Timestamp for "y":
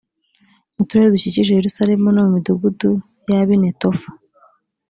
3.29-3.33